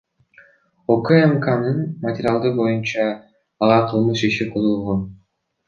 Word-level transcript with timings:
УКМКнын 0.93 1.79
материалдары 2.07 2.55
боюнча 2.61 3.05
ага 3.61 3.79
кылмыш 3.95 4.27
иши 4.33 4.51
козголгон. 4.51 5.09